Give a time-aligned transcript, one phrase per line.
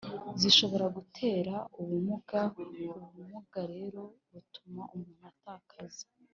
[0.41, 2.41] zishobora gutera ubumuga.
[3.07, 6.05] ubumuga rero butuma umuntu atakaza